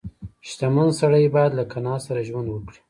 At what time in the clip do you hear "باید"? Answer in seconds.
1.35-1.51